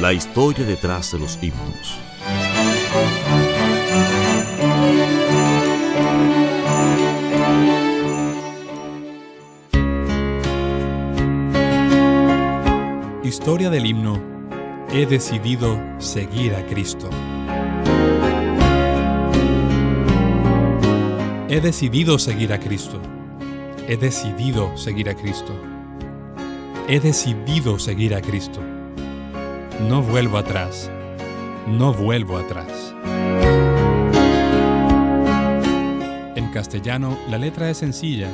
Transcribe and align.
La 0.00 0.12
historia 0.12 0.66
detrás 0.66 1.12
de 1.12 1.18
los 1.18 1.38
himnos. 1.42 1.98
Historia 13.24 13.70
del 13.70 13.86
himno 13.86 14.20
He 14.90 15.06
decidido 15.06 15.80
seguir 15.98 16.54
a 16.54 16.66
Cristo. 16.66 17.08
He 21.48 21.60
decidido 21.62 22.18
seguir 22.18 22.52
a 22.52 22.60
Cristo. 22.60 23.00
He 23.88 23.96
decidido 23.96 24.76
seguir 24.76 25.08
a 25.08 25.14
Cristo. 25.14 25.54
He 26.86 27.00
decidido 27.00 27.78
seguir 27.78 28.14
a 28.14 28.20
Cristo. 28.20 28.75
No 29.80 30.02
vuelvo 30.02 30.38
atrás. 30.38 30.90
No 31.68 31.92
vuelvo 31.92 32.38
atrás. 32.38 32.94
En 36.34 36.50
castellano, 36.50 37.16
la 37.28 37.36
letra 37.36 37.68
es 37.68 37.76
sencilla, 37.76 38.30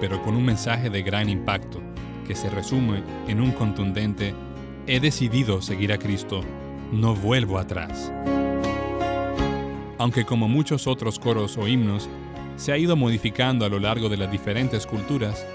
pero 0.00 0.20
con 0.20 0.34
un 0.34 0.44
mensaje 0.44 0.90
de 0.90 1.02
gran 1.02 1.30
impacto, 1.30 1.80
que 2.26 2.34
se 2.34 2.50
resume 2.50 3.04
en 3.28 3.40
un 3.40 3.52
contundente 3.52 4.34
He 4.88 4.98
decidido 4.98 5.62
seguir 5.62 5.92
a 5.92 5.98
Cristo. 5.98 6.40
No 6.90 7.14
vuelvo 7.14 7.58
atrás. 7.58 8.12
Aunque 9.96 10.24
como 10.24 10.48
muchos 10.48 10.88
otros 10.88 11.20
coros 11.20 11.56
o 11.56 11.68
himnos, 11.68 12.10
se 12.56 12.72
ha 12.72 12.78
ido 12.78 12.96
modificando 12.96 13.64
a 13.64 13.68
lo 13.68 13.78
largo 13.78 14.08
de 14.08 14.16
las 14.16 14.30
diferentes 14.30 14.86
culturas, 14.86 15.46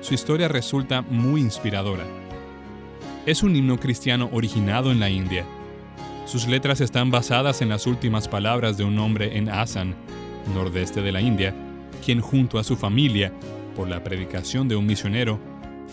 su 0.00 0.12
historia 0.12 0.48
resulta 0.48 1.00
muy 1.00 1.40
inspiradora 1.40 2.04
es 3.24 3.44
un 3.44 3.54
himno 3.54 3.78
cristiano 3.78 4.28
originado 4.32 4.90
en 4.90 4.98
la 4.98 5.08
India. 5.08 5.44
Sus 6.26 6.48
letras 6.48 6.80
están 6.80 7.10
basadas 7.10 7.62
en 7.62 7.68
las 7.68 7.86
últimas 7.86 8.26
palabras 8.26 8.76
de 8.76 8.84
un 8.84 8.98
hombre 8.98 9.36
en 9.36 9.48
Assam, 9.48 9.94
nordeste 10.54 11.02
de 11.02 11.12
la 11.12 11.20
India, 11.20 11.54
quien 12.04 12.20
junto 12.20 12.58
a 12.58 12.64
su 12.64 12.76
familia, 12.76 13.32
por 13.76 13.88
la 13.88 14.02
predicación 14.02 14.68
de 14.68 14.74
un 14.74 14.86
misionero, 14.86 15.38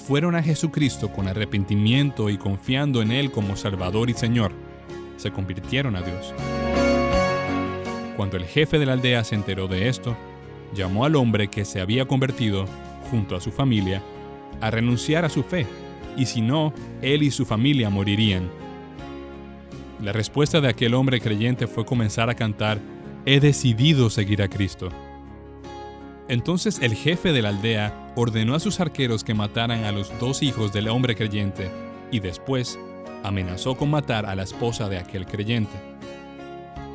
fueron 0.07 0.35
a 0.35 0.41
Jesucristo 0.41 1.12
con 1.12 1.28
arrepentimiento 1.28 2.29
y 2.29 2.38
confiando 2.38 3.01
en 3.01 3.12
Él 3.12 3.31
como 3.31 3.56
Salvador 3.56 4.09
y 4.09 4.13
Señor, 4.13 4.51
se 5.18 5.31
convirtieron 5.31 5.95
a 5.95 6.01
Dios. 6.01 6.34
Cuando 8.18 8.38
el 8.38 8.45
jefe 8.45 8.79
de 8.79 8.85
la 8.85 8.94
aldea 8.94 9.23
se 9.23 9.35
enteró 9.35 9.68
de 9.68 9.88
esto, 9.88 10.18
llamó 10.73 11.06
al 11.06 11.16
hombre 11.16 11.47
que 11.47 11.63
se 11.63 11.79
había 11.79 12.06
convertido, 12.06 12.66
junto 13.12 13.35
a 13.35 13.41
su 13.41 13.51
familia, 13.51 14.01
a 14.62 14.72
renunciar 14.72 15.25
a 15.25 15.29
su 15.29 15.44
fe 15.44 15.68
y 16.19 16.25
si 16.25 16.41
no, 16.41 16.74
él 17.02 17.24
y 17.24 17.31
su 17.31 17.46
familia 17.46 17.90
morirían. 17.90 18.50
La 20.02 20.12
respuesta 20.12 20.59
de 20.59 20.68
aquel 20.68 20.94
hombre 20.94 21.22
creyente 21.22 21.66
fue 21.66 21.85
comenzar 21.85 22.30
a 22.30 22.35
cantar, 22.35 22.80
He 23.25 23.40
decidido 23.40 24.09
seguir 24.09 24.41
a 24.41 24.47
Cristo. 24.47 24.90
Entonces 26.30 26.80
el 26.81 26.96
jefe 26.96 27.34
de 27.34 27.41
la 27.41 27.50
aldea 27.50 28.13
ordenó 28.16 28.56
a 28.56 28.59
sus 28.59 28.80
arqueros 28.80 29.24
que 29.24 29.34
mataran 29.34 29.84
a 29.84 29.91
los 29.91 30.18
dos 30.19 30.41
hijos 30.41 30.72
del 30.72 30.88
hombre 30.88 31.16
creyente 31.16 31.69
y 32.12 32.22
después 32.22 32.80
amenazó 33.24 33.75
con 33.75 33.91
matar 33.91 34.25
a 34.25 34.36
la 34.36 34.44
esposa 34.44 34.88
de 34.88 34.97
aquel 34.97 35.25
creyente. 35.25 35.75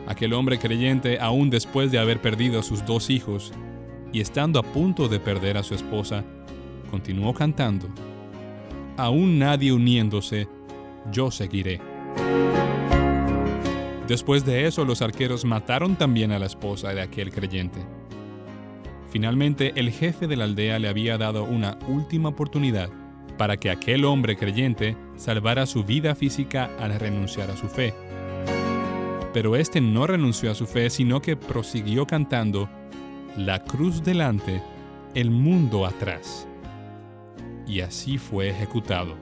Aquel 0.07 0.33
hombre 0.33 0.59
creyente, 0.59 1.19
aún 1.21 1.51
después 1.51 1.93
de 1.93 1.99
haber 1.99 2.21
perdido 2.21 2.61
a 2.61 2.63
sus 2.63 2.85
dos 2.85 3.11
hijos 3.11 3.53
y 4.13 4.21
estando 4.21 4.59
a 4.59 4.63
punto 4.63 5.09
de 5.09 5.21
perder 5.21 5.59
a 5.59 5.63
su 5.63 5.75
esposa, 5.75 6.25
continuó 6.91 7.35
cantando 7.35 7.89
aún 8.97 9.39
nadie 9.39 9.73
uniéndose, 9.73 10.49
yo 11.11 11.31
seguiré. 11.31 11.81
Después 14.09 14.45
de 14.45 14.67
eso, 14.67 14.85
los 14.85 15.03
arqueros 15.03 15.45
mataron 15.45 15.97
también 15.97 16.33
a 16.33 16.39
la 16.39 16.47
esposa 16.47 16.93
de 16.93 17.01
aquel 17.01 17.31
creyente. 17.31 17.81
Finalmente, 19.11 19.73
el 19.77 19.91
jefe 19.91 20.27
de 20.27 20.37
la 20.37 20.45
aldea 20.45 20.79
le 20.79 20.89
había 20.89 21.17
dado 21.17 21.45
una 21.45 21.79
última 21.89 22.31
oportunidad 22.31 22.91
para 23.39 23.57
que 23.57 23.71
aquel 23.71 24.05
hombre 24.05 24.37
creyente 24.37 24.97
salvara 25.17 25.67
su 25.67 25.85
vida 25.85 26.15
física 26.15 26.71
al 26.79 26.99
renunciar 26.99 27.51
a 27.51 27.57
su 27.57 27.69
fe. 27.69 27.95
Pero 29.33 29.57
este 29.57 29.81
no 29.81 30.07
renunció 30.07 30.51
a 30.51 30.55
su 30.55 30.67
fe, 30.67 30.91
sino 30.91 31.21
que 31.21 31.37
prosiguió 31.37 32.07
cantando, 32.07 32.69
La 33.37 33.65
cruz 33.65 34.05
delante, 34.05 34.63
el 35.15 35.31
mundo 35.31 35.87
atrás 35.87 36.47
y 37.75 37.81
así 37.81 38.19
fue 38.19 38.51
ejecutado. 38.51 39.17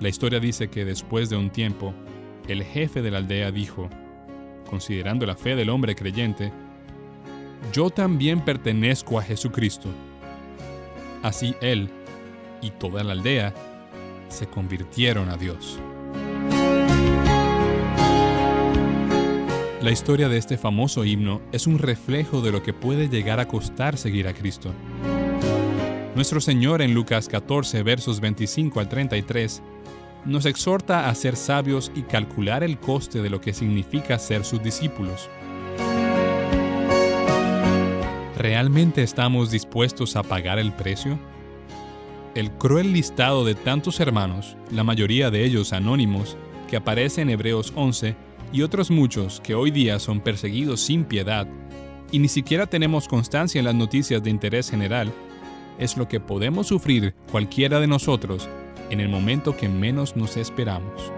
La 0.00 0.08
historia 0.08 0.40
dice 0.40 0.68
que 0.68 0.84
después 0.84 1.30
de 1.30 1.36
un 1.36 1.48
tiempo, 1.48 1.94
el 2.48 2.64
jefe 2.64 3.02
de 3.02 3.12
la 3.12 3.18
aldea 3.18 3.52
dijo, 3.52 3.88
considerando 4.68 5.26
la 5.26 5.36
fe 5.36 5.54
del 5.54 5.70
hombre 5.70 5.94
creyente, 5.94 6.52
yo 7.72 7.90
también 7.90 8.40
pertenezco 8.40 9.16
a 9.16 9.22
Jesucristo. 9.22 9.88
Así 11.22 11.54
él 11.60 11.88
y 12.60 12.70
toda 12.70 13.04
la 13.04 13.12
aldea 13.12 13.54
se 14.28 14.48
convirtieron 14.48 15.28
a 15.28 15.36
Dios. 15.36 15.78
La 19.80 19.92
historia 19.92 20.28
de 20.28 20.36
este 20.36 20.58
famoso 20.58 21.04
himno 21.04 21.40
es 21.52 21.68
un 21.68 21.78
reflejo 21.78 22.40
de 22.40 22.50
lo 22.50 22.64
que 22.64 22.72
puede 22.72 23.08
llegar 23.08 23.38
a 23.38 23.46
costar 23.46 23.96
seguir 23.96 24.26
a 24.26 24.34
Cristo. 24.34 24.72
Nuestro 26.14 26.42
Señor 26.42 26.82
en 26.82 26.92
Lucas 26.92 27.26
14, 27.26 27.82
versos 27.82 28.20
25 28.20 28.80
al 28.80 28.88
33, 28.90 29.62
nos 30.26 30.44
exhorta 30.44 31.08
a 31.08 31.14
ser 31.14 31.36
sabios 31.36 31.90
y 31.94 32.02
calcular 32.02 32.62
el 32.62 32.78
coste 32.78 33.22
de 33.22 33.30
lo 33.30 33.40
que 33.40 33.54
significa 33.54 34.18
ser 34.18 34.44
sus 34.44 34.62
discípulos. 34.62 35.30
¿Realmente 38.36 39.02
estamos 39.02 39.50
dispuestos 39.50 40.14
a 40.14 40.22
pagar 40.22 40.58
el 40.58 40.72
precio? 40.72 41.18
El 42.34 42.50
cruel 42.52 42.92
listado 42.92 43.46
de 43.46 43.54
tantos 43.54 43.98
hermanos, 43.98 44.58
la 44.70 44.84
mayoría 44.84 45.30
de 45.30 45.44
ellos 45.44 45.72
anónimos, 45.72 46.36
que 46.68 46.76
aparece 46.76 47.22
en 47.22 47.30
Hebreos 47.30 47.72
11, 47.74 48.16
y 48.52 48.60
otros 48.60 48.90
muchos 48.90 49.40
que 49.40 49.54
hoy 49.54 49.70
día 49.70 49.98
son 49.98 50.20
perseguidos 50.20 50.82
sin 50.82 51.04
piedad, 51.04 51.46
y 52.10 52.18
ni 52.18 52.28
siquiera 52.28 52.66
tenemos 52.66 53.08
constancia 53.08 53.58
en 53.58 53.64
las 53.64 53.74
noticias 53.74 54.22
de 54.22 54.28
interés 54.28 54.68
general, 54.68 55.10
es 55.78 55.96
lo 55.96 56.08
que 56.08 56.20
podemos 56.20 56.68
sufrir 56.68 57.14
cualquiera 57.30 57.80
de 57.80 57.86
nosotros 57.86 58.48
en 58.90 59.00
el 59.00 59.08
momento 59.08 59.56
que 59.56 59.68
menos 59.68 60.16
nos 60.16 60.36
esperamos. 60.36 61.12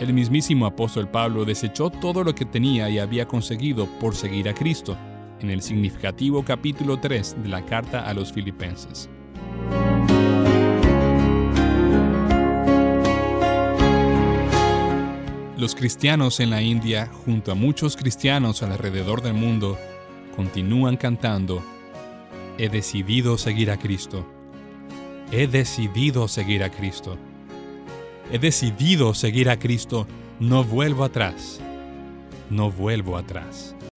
El 0.00 0.12
mismísimo 0.14 0.66
apóstol 0.66 1.08
Pablo 1.08 1.44
desechó 1.44 1.90
todo 1.90 2.24
lo 2.24 2.34
que 2.34 2.44
tenía 2.44 2.88
y 2.90 2.98
había 2.98 3.26
conseguido 3.26 3.86
por 4.00 4.14
seguir 4.14 4.48
a 4.48 4.54
Cristo, 4.54 4.96
en 5.40 5.50
el 5.50 5.62
significativo 5.62 6.44
capítulo 6.44 6.98
3 6.98 7.42
de 7.42 7.48
la 7.48 7.64
carta 7.64 8.08
a 8.08 8.14
los 8.14 8.32
filipenses. 8.32 9.08
Los 15.56 15.76
cristianos 15.76 16.40
en 16.40 16.50
la 16.50 16.60
India, 16.60 17.08
junto 17.24 17.52
a 17.52 17.54
muchos 17.54 17.96
cristianos 17.96 18.64
alrededor 18.64 19.22
del 19.22 19.34
mundo, 19.34 19.78
continúan 20.34 20.96
cantando 20.96 21.62
he 22.58 22.68
decidido 22.68 23.38
seguir 23.38 23.70
a 23.70 23.76
Cristo. 23.78 24.26
He 25.30 25.46
decidido 25.46 26.28
seguir 26.28 26.62
a 26.62 26.70
Cristo. 26.70 27.16
He 28.30 28.38
decidido 28.38 29.14
seguir 29.14 29.48
a 29.48 29.58
Cristo. 29.58 30.06
No 30.40 30.64
vuelvo 30.64 31.04
atrás. 31.04 31.60
No 32.50 32.70
vuelvo 32.70 33.16
atrás. 33.16 33.74